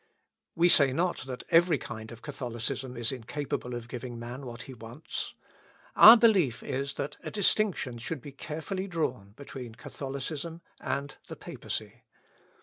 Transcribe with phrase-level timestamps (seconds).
[0.55, 4.73] We say not that every kind of Catholicism is incapable of giving man what he
[4.73, 5.35] wants.
[5.95, 12.03] Our belief is, that a distinction should be carefully drawn between Catholicism and the Papacy.